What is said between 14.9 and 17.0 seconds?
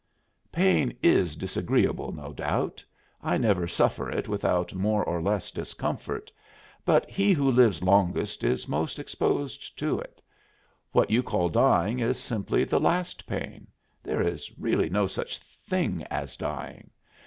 such thing as dying.